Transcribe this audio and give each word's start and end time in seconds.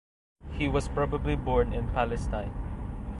He 0.53 0.67
was 0.67 0.87
probably 0.87 1.35
born 1.35 1.73
in 1.73 1.87
Palestine. 1.89 2.51